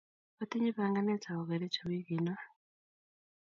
[0.41, 2.35] Atinye panganet awo Kericho wigii no.